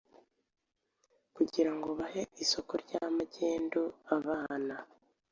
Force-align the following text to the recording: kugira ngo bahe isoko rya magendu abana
kugira 1.35 1.71
ngo 1.75 1.89
bahe 1.99 2.21
isoko 2.43 2.73
rya 2.83 3.01
magendu 3.17 3.81
abana 4.15 4.75